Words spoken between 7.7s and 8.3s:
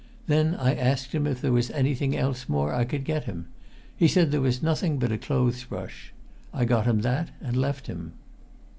him."